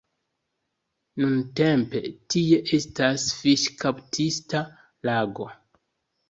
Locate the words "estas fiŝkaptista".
2.79-4.63